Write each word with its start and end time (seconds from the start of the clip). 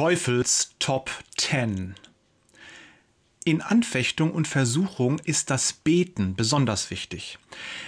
Teufels 0.00 0.70
Top 0.78 1.10
10 1.36 1.94
in 3.44 3.60
Anfechtung 3.60 4.30
und 4.30 4.48
Versuchung 4.48 5.18
ist 5.18 5.50
das 5.50 5.74
Beten 5.74 6.34
besonders 6.36 6.90
wichtig. 6.90 7.38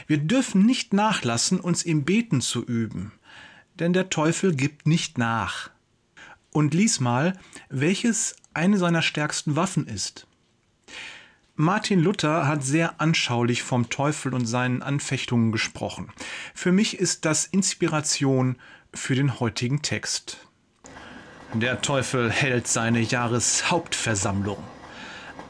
Wir 0.06 0.19
dürfen 0.19 0.67
nicht 0.67 0.92
nachlassen, 0.92 1.58
uns 1.58 1.85
im 1.85 2.04
Beten 2.04 2.42
zu 2.42 2.67
üben, 2.67 3.12
denn 3.78 3.94
der 3.94 4.10
Teufel 4.10 4.54
gibt 4.54 4.87
nicht 4.87 5.17
nach. 5.17 5.71
Und 6.51 6.74
lies 6.74 7.01
mal, 7.01 7.33
welches 7.71 8.37
eine 8.53 8.76
seiner 8.76 9.01
stärksten 9.01 9.56
Waffen 9.56 9.87
ist. 9.87 10.26
Martin 11.54 11.99
Luther 11.99 12.47
hat 12.47 12.63
sehr 12.63 13.01
anschaulich 13.01 13.63
vom 13.63 13.88
Teufel 13.88 14.35
und 14.35 14.44
seinen 14.44 14.83
Anfechtungen 14.83 15.51
gesprochen. 15.51 16.12
Für 16.52 16.73
mich 16.73 16.98
ist 16.98 17.24
das 17.24 17.47
Inspiration 17.47 18.58
für 18.92 19.14
den 19.14 19.40
heutigen 19.40 19.80
Text. 19.80 20.46
Der 21.55 21.83
Teufel 21.83 22.30
hält 22.30 22.66
seine 22.66 23.01
Jahreshauptversammlung. 23.01 24.56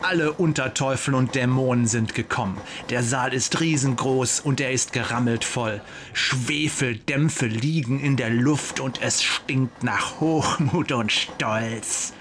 Alle 0.01 0.33
Unterteufel 0.33 1.15
und 1.15 1.37
Dämonen 1.37 1.87
sind 1.87 2.16
gekommen. 2.16 2.61
Der 2.91 3.05
Saal 3.05 3.33
ist 3.33 3.61
riesengroß 3.61 4.41
und 4.41 4.61
er 4.61 4.73
ist 4.73 4.92
gerammelt 4.92 5.45
voll. 5.45 5.80
Schwefeldämpfe 6.12 7.47
liegen 7.47 8.01
in 8.01 8.16
der 8.16 8.30
Luft 8.30 8.80
und 8.80 9.01
es 9.01 9.23
stinkt 9.23 9.84
nach 9.84 10.19
Hochmut 10.19 10.91
und 10.91 11.12
Stolz. 11.12 12.14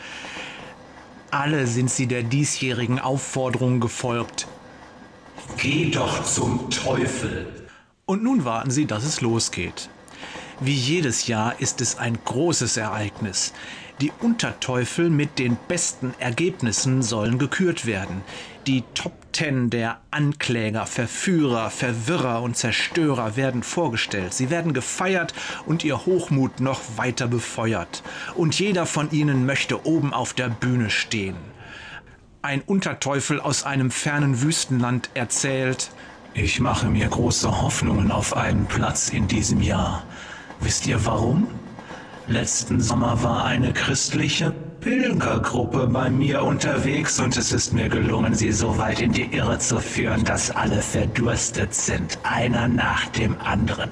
Alle 1.31 1.65
sind 1.65 1.89
sie 1.89 2.05
der 2.05 2.21
diesjährigen 2.21 2.99
Aufforderung 2.99 3.79
gefolgt. 3.79 4.47
Geh 5.57 5.89
doch 5.89 6.23
zum 6.23 6.69
Teufel. 6.69 7.47
Und 8.05 8.21
nun 8.21 8.45
warten 8.45 8.69
sie, 8.69 8.85
dass 8.85 9.03
es 9.03 9.21
losgeht. 9.21 9.89
Wie 10.63 10.75
jedes 10.75 11.25
Jahr 11.25 11.59
ist 11.59 11.81
es 11.81 11.97
ein 11.97 12.19
großes 12.23 12.77
Ereignis. 12.77 13.51
Die 13.99 14.11
Unterteufel 14.19 15.09
mit 15.09 15.39
den 15.39 15.57
besten 15.67 16.13
Ergebnissen 16.19 17.01
sollen 17.01 17.39
gekürt 17.39 17.87
werden. 17.87 18.21
Die 18.67 18.83
Top 18.93 19.13
Ten 19.31 19.71
der 19.71 20.01
Ankläger, 20.11 20.85
Verführer, 20.85 21.71
Verwirrer 21.71 22.43
und 22.43 22.57
Zerstörer 22.57 23.35
werden 23.35 23.63
vorgestellt. 23.63 24.35
Sie 24.35 24.51
werden 24.51 24.73
gefeiert 24.73 25.33
und 25.65 25.83
ihr 25.83 26.05
Hochmut 26.05 26.59
noch 26.59 26.81
weiter 26.95 27.27
befeuert. 27.27 28.03
Und 28.35 28.59
jeder 28.59 28.85
von 28.85 29.09
ihnen 29.09 29.47
möchte 29.47 29.87
oben 29.87 30.13
auf 30.13 30.35
der 30.35 30.49
Bühne 30.49 30.91
stehen. 30.91 31.37
Ein 32.43 32.61
Unterteufel 32.61 33.39
aus 33.41 33.63
einem 33.63 33.89
fernen 33.89 34.43
Wüstenland 34.43 35.09
erzählt, 35.15 35.89
ich 36.35 36.59
mache 36.59 36.85
mir 36.85 37.07
große 37.07 37.63
Hoffnungen 37.63 38.11
auf 38.11 38.37
einen 38.37 38.67
Platz 38.67 39.09
in 39.09 39.27
diesem 39.27 39.61
Jahr. 39.61 40.03
Wisst 40.61 40.87
ihr 40.87 41.03
warum? 41.05 41.47
Letzten 42.27 42.79
Sommer 42.79 43.21
war 43.23 43.45
eine 43.45 43.73
christliche 43.73 44.51
Pilgergruppe 44.79 45.87
bei 45.87 46.09
mir 46.09 46.43
unterwegs 46.43 47.19
und 47.19 47.35
es 47.35 47.51
ist 47.51 47.73
mir 47.73 47.89
gelungen, 47.89 48.33
sie 48.33 48.51
so 48.51 48.77
weit 48.77 49.01
in 49.01 49.11
die 49.11 49.25
Irre 49.25 49.59
zu 49.59 49.79
führen, 49.79 50.23
dass 50.23 50.49
alle 50.49 50.81
verdurstet 50.81 51.73
sind, 51.73 52.17
einer 52.23 52.67
nach 52.67 53.07
dem 53.07 53.39
anderen. 53.41 53.89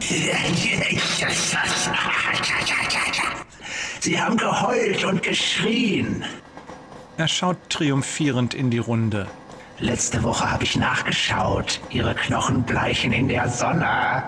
Sie 3.99 4.21
haben 4.21 4.37
geheult 4.37 5.03
und 5.03 5.21
geschrien. 5.21 6.23
Er 7.17 7.27
schaut 7.27 7.57
triumphierend 7.69 8.53
in 8.53 8.69
die 8.69 8.77
Runde. 8.77 9.27
Letzte 9.79 10.23
Woche 10.23 10.49
habe 10.51 10.63
ich 10.63 10.75
nachgeschaut. 10.75 11.81
Ihre 11.89 12.15
Knochen 12.15 12.63
bleichen 12.63 13.11
in 13.11 13.27
der 13.27 13.49
Sonne. 13.49 14.23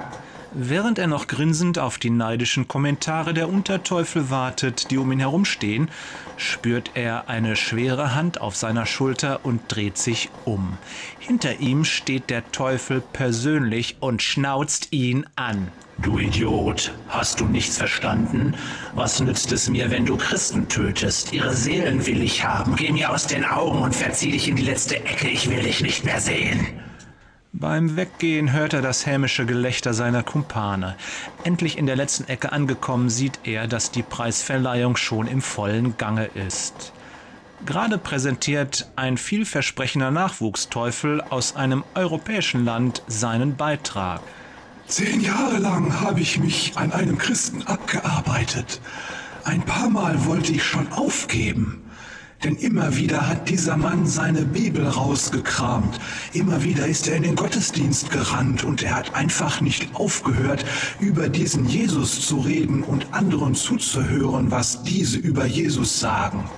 Während 0.53 0.99
er 0.99 1.07
noch 1.07 1.27
grinsend 1.27 1.80
auf 1.80 1.97
die 1.97 2.09
neidischen 2.09 2.67
Kommentare 2.67 3.33
der 3.33 3.47
Unterteufel 3.47 4.30
wartet, 4.30 4.91
die 4.91 4.97
um 4.97 5.09
ihn 5.13 5.19
herumstehen, 5.19 5.89
spürt 6.35 6.91
er 6.94 7.30
eine 7.30 7.55
schwere 7.55 8.16
Hand 8.16 8.41
auf 8.41 8.57
seiner 8.57 8.85
Schulter 8.85 9.40
und 9.44 9.61
dreht 9.69 9.97
sich 9.97 10.29
um. 10.44 10.78
Hinter 11.19 11.61
ihm 11.61 11.85
steht 11.85 12.29
der 12.29 12.51
Teufel 12.51 13.01
persönlich 13.13 13.95
und 14.01 14.22
schnauzt 14.22 14.90
ihn 14.91 15.25
an. 15.38 15.69
Du 16.00 16.17
Idiot, 16.17 16.91
hast 17.07 17.40
du 17.40 17.45
nichts 17.45 17.78
verstanden? 17.78 18.56
Was 18.94 19.22
nützt 19.22 19.53
es 19.53 19.69
mir, 19.69 19.90
wenn 19.90 20.06
du 20.06 20.17
Christen 20.17 20.67
tötest? 20.67 21.31
Ihre 21.31 21.53
Seelen 21.53 22.06
will 22.06 22.22
ich 22.22 22.44
haben. 22.44 22.75
Geh 22.75 22.91
mir 22.91 23.11
aus 23.11 23.25
den 23.25 23.45
Augen 23.45 23.79
und 23.79 23.95
verzieh 23.95 24.31
dich 24.31 24.50
in 24.50 24.57
die 24.57 24.63
letzte 24.63 24.97
Ecke. 25.06 25.29
Ich 25.29 25.50
will 25.50 25.61
dich 25.61 25.81
nicht 25.81 26.03
mehr 26.03 26.19
sehen. 26.19 26.67
Beim 27.61 27.95
Weggehen 27.95 28.53
hört 28.53 28.73
er 28.73 28.81
das 28.81 29.05
hämische 29.05 29.45
Gelächter 29.45 29.94
seiner 29.94 30.23
Kumpane. 30.23 30.95
Endlich 31.44 31.77
in 31.77 31.85
der 31.85 31.95
letzten 31.95 32.27
Ecke 32.27 32.51
angekommen, 32.51 33.11
sieht 33.11 33.38
er, 33.44 33.67
dass 33.67 33.91
die 33.91 34.01
Preisverleihung 34.01 34.97
schon 34.97 35.27
im 35.27 35.44
vollen 35.44 35.95
Gange 35.95 36.25
ist. 36.33 36.91
Gerade 37.63 37.99
präsentiert 37.99 38.89
ein 38.95 39.16
vielversprechender 39.16 40.09
Nachwuchsteufel 40.09 41.22
aus 41.22 41.55
einem 41.55 41.83
europäischen 41.94 42.66
Land 42.66 43.03
seinen 43.05 43.55
Beitrag. 43.57 44.22
Zehn 44.88 45.22
Jahre 45.22 45.59
lang 45.59 46.01
habe 46.01 46.19
ich 46.19 46.39
mich 46.39 46.73
an 46.78 46.91
einem 46.91 47.19
Christen 47.19 47.61
abgearbeitet. 47.67 48.81
Ein 49.43 49.61
paar 49.61 49.91
Mal 49.91 50.25
wollte 50.25 50.51
ich 50.51 50.63
schon 50.63 50.91
aufgeben. 50.93 51.83
Denn 52.44 52.56
immer 52.56 52.96
wieder 52.97 53.28
hat 53.28 53.50
dieser 53.50 53.78
Mann 53.78 54.07
seine 54.07 54.41
Bibel 54.41 54.88
rausgekramt. 54.88 56.00
Immer 56.34 56.63
wieder 56.63 56.88
ist 56.88 57.07
er 57.07 57.16
in 57.16 57.24
den 57.24 57.35
Gottesdienst 57.35 58.09
gerannt 58.09 58.63
und 58.63 58.81
er 58.81 58.96
hat 58.96 59.13
einfach 59.13 59.62
nicht 59.62 59.94
aufgehört, 59.94 60.66
über 61.00 61.29
diesen 61.29 61.68
Jesus 61.68 62.25
zu 62.25 62.40
reden 62.40 62.84
und 62.84 63.13
anderen 63.13 63.53
zuzuhören, 63.53 64.50
was 64.50 64.81
diese 64.84 65.19
über 65.19 65.46
Jesus 65.46 66.00
sagen. 66.00 66.50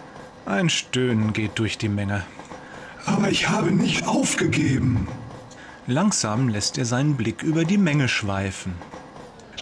Ein 0.45 0.69
Stöhnen 0.69 1.33
geht 1.33 1.59
durch 1.59 1.77
die 1.77 1.89
Menge. 1.89 2.23
Aber 3.05 3.29
ich 3.29 3.49
habe 3.49 3.71
nicht 3.71 4.07
aufgegeben. 4.07 5.07
Langsam 5.87 6.47
lässt 6.47 6.77
er 6.77 6.85
seinen 6.85 7.15
Blick 7.15 7.43
über 7.43 7.65
die 7.65 7.77
Menge 7.77 8.07
schweifen. 8.07 8.73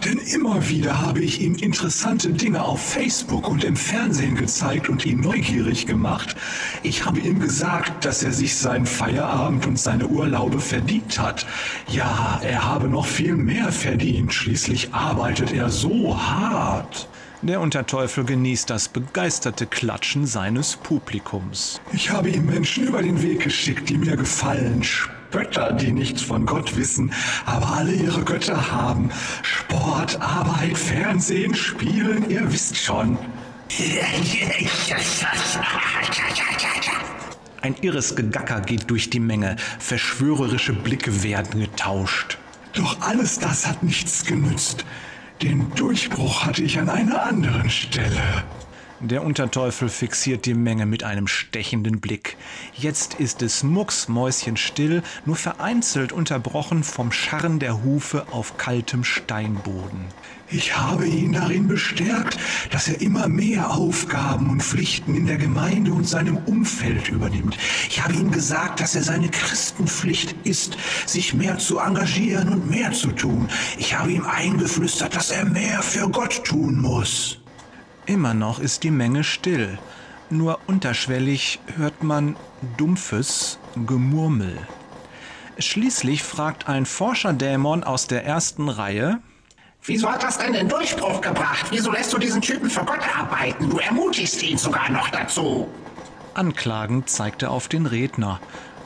Denn 0.05 0.17
immer 0.17 0.67
wieder 0.69 1.01
habe 1.01 1.19
ich 1.19 1.41
ihm 1.41 1.55
interessante 1.55 2.29
Dinge 2.29 2.63
auf 2.63 2.81
Facebook 2.81 3.47
und 3.47 3.63
im 3.63 3.75
Fernsehen 3.75 4.35
gezeigt 4.35 4.89
und 4.89 5.05
ihn 5.05 5.19
neugierig 5.19 5.85
gemacht. 5.85 6.35
Ich 6.81 7.05
habe 7.05 7.19
ihm 7.19 7.39
gesagt, 7.39 8.05
dass 8.05 8.23
er 8.23 8.31
sich 8.31 8.55
seinen 8.55 8.85
Feierabend 8.85 9.67
und 9.67 9.77
seine 9.77 10.07
Urlaube 10.07 10.59
verdient 10.59 11.19
hat. 11.19 11.45
Ja, 11.87 12.39
er 12.43 12.65
habe 12.65 12.87
noch 12.87 13.05
viel 13.05 13.35
mehr 13.35 13.71
verdient. 13.71 14.33
Schließlich 14.33 14.93
arbeitet 14.93 15.53
er 15.53 15.69
so 15.69 16.17
hart. 16.17 17.07
Der 17.43 17.59
Unterteufel 17.59 18.23
genießt 18.23 18.69
das 18.69 18.87
begeisterte 18.87 19.65
Klatschen 19.65 20.27
seines 20.27 20.75
Publikums. 20.75 21.81
Ich 21.91 22.11
habe 22.11 22.29
ihm 22.29 22.45
Menschen 22.45 22.87
über 22.87 23.01
den 23.01 23.21
Weg 23.23 23.39
geschickt, 23.41 23.89
die 23.89 23.97
mir 23.97 24.15
gefallen. 24.15 24.83
Spötter, 25.31 25.71
die 25.71 25.93
nichts 25.93 26.21
von 26.21 26.45
Gott 26.45 26.75
wissen, 26.75 27.13
aber 27.45 27.77
alle 27.77 27.93
ihre 27.93 28.21
Götter 28.25 28.69
haben. 28.69 29.11
Sport, 29.43 30.19
Arbeit, 30.19 30.77
Fernsehen, 30.77 31.55
Spielen, 31.55 32.29
ihr 32.29 32.51
wisst 32.51 32.75
schon. 32.75 33.17
Ein 37.61 37.75
irres 37.79 38.13
Gegacker 38.17 38.59
geht 38.59 38.89
durch 38.89 39.09
die 39.09 39.21
Menge. 39.21 39.55
Verschwörerische 39.79 40.73
Blicke 40.73 41.23
werden 41.23 41.61
getauscht. 41.61 42.37
Doch 42.73 42.99
alles 42.99 43.39
das 43.39 43.65
hat 43.65 43.83
nichts 43.83 44.25
genützt. 44.25 44.83
Den 45.41 45.73
Durchbruch 45.75 46.43
hatte 46.43 46.61
ich 46.61 46.77
an 46.77 46.89
einer 46.89 47.23
anderen 47.23 47.69
Stelle. 47.69 48.43
Der 49.03 49.23
Unterteufel 49.23 49.89
fixiert 49.89 50.45
die 50.45 50.53
Menge 50.53 50.85
mit 50.85 51.03
einem 51.03 51.25
stechenden 51.25 51.99
Blick. 51.99 52.37
Jetzt 52.75 53.15
ist 53.15 53.41
es 53.41 53.63
mucksmäuschenstill, 53.63 55.01
nur 55.25 55.35
vereinzelt 55.35 56.11
unterbrochen 56.11 56.83
vom 56.83 57.11
Scharren 57.11 57.57
der 57.57 57.83
Hufe 57.83 58.27
auf 58.29 58.57
kaltem 58.57 59.03
Steinboden. 59.03 60.05
Ich 60.51 60.77
habe 60.77 61.07
ihn 61.07 61.33
darin 61.33 61.67
bestärkt, 61.67 62.37
dass 62.69 62.89
er 62.89 63.01
immer 63.01 63.27
mehr 63.27 63.71
Aufgaben 63.71 64.51
und 64.51 64.61
Pflichten 64.61 65.15
in 65.15 65.25
der 65.25 65.37
Gemeinde 65.37 65.93
und 65.93 66.07
seinem 66.07 66.37
Umfeld 66.37 67.09
übernimmt. 67.09 67.57
Ich 67.89 68.03
habe 68.03 68.13
ihm 68.13 68.29
gesagt, 68.29 68.81
dass 68.81 68.93
er 68.93 69.01
seine 69.01 69.29
Christenpflicht 69.29 70.35
ist, 70.43 70.77
sich 71.07 71.33
mehr 71.33 71.57
zu 71.57 71.79
engagieren 71.79 72.49
und 72.49 72.69
mehr 72.69 72.91
zu 72.91 73.11
tun. 73.13 73.49
Ich 73.79 73.97
habe 73.97 74.11
ihm 74.11 74.27
eingeflüstert, 74.27 75.15
dass 75.15 75.31
er 75.31 75.45
mehr 75.45 75.81
für 75.81 76.07
Gott 76.07 76.43
tun 76.43 76.79
muss. 76.79 77.40
Immer 78.11 78.33
noch 78.33 78.59
ist 78.59 78.83
die 78.83 78.91
Menge 78.91 79.23
still. 79.23 79.79
Nur 80.29 80.59
unterschwellig 80.67 81.61
hört 81.77 82.03
man 82.03 82.35
dumpfes 82.75 83.57
Gemurmel. 83.87 84.57
Schließlich 85.57 86.21
fragt 86.21 86.67
ein 86.67 86.85
Forscherdämon 86.85 87.85
aus 87.85 88.07
der 88.07 88.25
ersten 88.25 88.67
Reihe, 88.67 89.21
Wieso 89.85 90.11
hat 90.11 90.23
das 90.23 90.37
denn 90.37 90.51
den 90.51 90.67
Durchbruch 90.67 91.21
gebracht? 91.21 91.67
Wieso 91.69 91.89
lässt 91.89 92.11
du 92.11 92.17
diesen 92.17 92.41
Typen 92.41 92.69
für 92.69 92.83
Gott 92.83 92.99
arbeiten? 93.17 93.69
Du 93.69 93.79
ermutigst 93.79 94.43
ihn 94.43 94.57
sogar 94.57 94.91
noch 94.91 95.07
dazu. 95.09 95.69
Anklagend 96.33 97.09
zeigt 97.09 97.43
er 97.43 97.51
auf 97.51 97.69
den 97.69 97.85
Redner. 97.85 98.41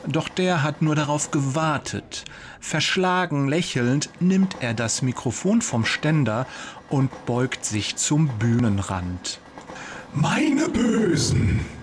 Doch 0.08 0.28
der 0.28 0.62
hat 0.62 0.82
nur 0.82 0.94
darauf 0.94 1.30
gewartet. 1.30 2.24
Verschlagen 2.60 3.48
lächelnd 3.48 4.08
nimmt 4.20 4.56
er 4.60 4.74
das 4.74 5.02
Mikrofon 5.02 5.62
vom 5.62 5.84
Ständer 5.84 6.46
und 6.88 7.10
beugt 7.26 7.64
sich 7.64 7.96
zum 7.96 8.28
Bühnenrand. 8.38 9.40
meine 10.16 10.68
Bösen. 10.68 11.75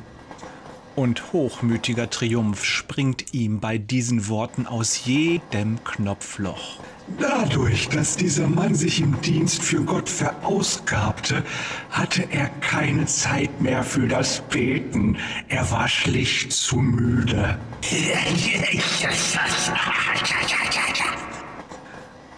Und 0.95 1.33
hochmütiger 1.33 2.09
Triumph 2.09 2.63
springt 2.63 3.33
ihm 3.33 3.59
bei 3.59 3.79
diesen 3.79 4.27
Worten 4.27 4.67
aus 4.67 5.05
jedem 5.05 5.83
Knopfloch. 5.83 6.79
Dadurch, 7.19 7.89
dass 7.89 8.15
dieser 8.15 8.47
Mann 8.47 8.75
sich 8.75 9.01
im 9.01 9.19
Dienst 9.21 9.61
für 9.63 9.81
Gott 9.81 10.07
verausgabte, 10.07 11.43
hatte 11.89 12.27
er 12.31 12.47
keine 12.61 13.07
Zeit 13.07 13.59
mehr 13.59 13.83
für 13.83 14.07
das 14.07 14.41
Beten. 14.41 15.17
Er 15.49 15.69
war 15.71 15.87
schlicht 15.87 16.51
zu 16.53 16.77
müde. 16.77 17.57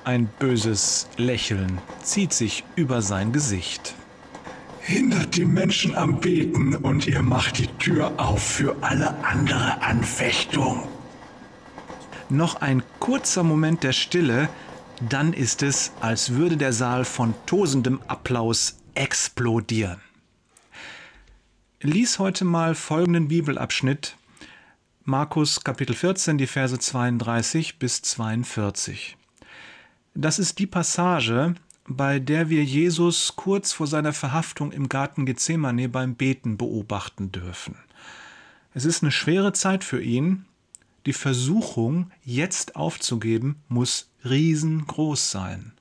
Ein 0.06 0.30
böses 0.40 1.10
Lächeln 1.18 1.80
zieht 2.04 2.34
sich 2.34 2.64
über 2.76 3.02
sein 3.02 3.34
Gesicht. 3.34 3.96
Hindert 4.88 5.36
die 5.36 5.46
Menschen 5.46 5.96
am 5.96 6.20
Beten 6.20 6.76
und 6.76 7.08
ihr 7.08 7.24
macht 7.24 7.58
die 7.58 7.66
Tür 7.80 8.14
auf 8.18 8.44
für 8.44 8.76
alle 8.82 9.16
andere 9.26 9.82
Anfechtung. 9.82 10.88
Noch 12.30 12.62
ein 12.62 12.84
kurzer 13.00 13.42
Moment 13.42 13.82
der 13.82 13.94
Stille, 13.94 14.48
dann 15.10 15.34
ist 15.34 15.64
es, 15.64 15.92
als 16.02 16.36
würde 16.36 16.56
der 16.56 16.72
Saal 16.72 17.04
von 17.04 17.34
tosendem 17.48 18.00
Applaus 18.06 18.78
explodieren. 18.94 20.00
Lies 21.82 22.20
heute 22.20 22.46
mal 22.46 22.76
folgenden 22.76 23.28
Bibelabschnitt, 23.28 24.16
Markus 25.04 25.64
Kapitel 25.64 25.96
14, 25.96 26.38
die 26.38 26.46
Verse 26.46 26.78
32 26.78 27.80
bis 27.80 28.04
42. 28.04 29.18
Das 30.14 30.38
ist 30.38 30.60
die 30.60 30.68
Passage, 30.68 31.56
bei 31.88 32.20
der 32.20 32.50
wir 32.50 32.64
Jesus 32.64 33.36
kurz 33.36 33.72
vor 33.72 33.88
seiner 33.88 34.14
Verhaftung 34.14 34.72
im 34.72 34.90
Garten 34.90 35.26
Gethsemane 35.26 35.88
beim 35.90 36.16
Beten 36.16 36.58
beobachten 36.58 37.32
dürfen. 37.32 37.76
Es 38.74 38.86
ist 38.86 39.04
eine 39.04 39.12
schwere 39.12 39.54
Zeit 39.54 39.84
für 39.84 40.02
ihn, 40.02 40.46
die 41.06 41.14
Versuchung, 41.14 42.12
jetzt 42.24 42.76
aufzugeben, 42.76 43.62
muss 43.68 44.10
riesengroß 44.24 45.30
sein. 45.30 45.74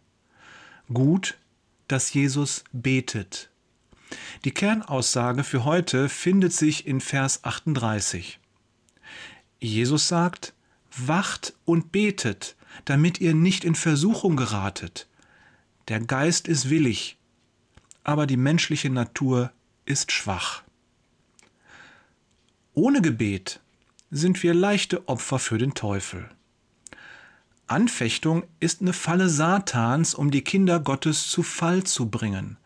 Gut, 0.92 1.38
dass 1.88 2.12
Jesus 2.12 2.64
betet. 2.72 3.48
Die 4.44 4.50
Kernaussage 4.50 5.42
für 5.42 5.64
heute 5.64 6.10
findet 6.10 6.52
sich 6.52 6.86
in 6.86 7.00
Vers 7.00 7.42
38. 7.44 8.38
Jesus 9.58 10.08
sagt, 10.08 10.52
Wacht 10.96 11.54
und 11.64 11.90
betet, 11.90 12.54
damit 12.84 13.20
ihr 13.20 13.34
nicht 13.34 13.64
in 13.64 13.74
Versuchung 13.74 14.36
geratet. 14.36 15.08
Der 15.88 16.00
Geist 16.00 16.48
ist 16.48 16.70
willig, 16.70 17.18
aber 18.04 18.26
die 18.26 18.38
menschliche 18.38 18.90
Natur 18.90 19.52
ist 19.84 20.12
schwach. 20.12 20.62
Ohne 22.72 23.02
Gebet 23.02 23.60
sind 24.10 24.42
wir 24.42 24.54
leichte 24.54 25.08
Opfer 25.08 25.38
für 25.38 25.58
den 25.58 25.74
Teufel. 25.74 26.28
Anfechtung 27.66 28.44
ist 28.60 28.80
eine 28.80 28.92
Falle 28.92 29.28
Satans, 29.28 30.14
um 30.14 30.30
die 30.30 30.42
Kinder 30.42 30.80
Gottes 30.80 31.28
zu 31.28 31.42
Fall 31.42 31.84
zu 31.84 32.08
bringen. 32.10 32.56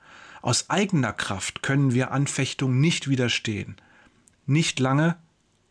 Aus 0.40 0.70
eigener 0.70 1.12
Kraft 1.12 1.62
können 1.62 1.94
wir 1.94 2.12
Anfechtung 2.12 2.80
nicht 2.80 3.08
widerstehen. 3.08 3.76
Nicht 4.46 4.80
lange 4.80 5.16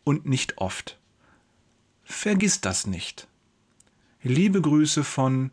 und 0.04 0.26
nicht 0.26 0.58
oft. 0.58 0.98
Vergiss 2.04 2.60
das 2.60 2.86
nicht. 2.86 3.26
Liebe 4.22 4.60
Grüße 4.60 5.04
von 5.04 5.50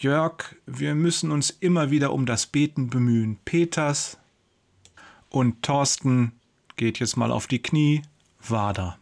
Jörg, 0.00 0.54
wir 0.64 0.94
müssen 0.94 1.32
uns 1.32 1.50
immer 1.50 1.90
wieder 1.90 2.12
um 2.12 2.24
das 2.24 2.46
Beten 2.46 2.88
bemühen. 2.88 3.36
Peters 3.44 4.16
und 5.28 5.60
Thorsten 5.64 6.30
geht 6.76 7.00
jetzt 7.00 7.16
mal 7.16 7.32
auf 7.32 7.48
die 7.48 7.60
Knie. 7.60 8.02
Wader. 8.46 8.96